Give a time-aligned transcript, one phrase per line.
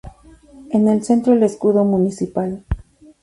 [0.71, 2.65] En el centro, el escudo municipal.